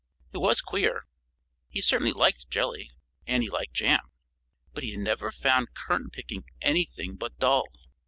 [0.33, 1.05] It was queer.
[1.69, 2.89] He certainly liked jelly.
[3.27, 4.09] And he liked jam.
[4.73, 7.67] But he had never found currant picking anything but dull.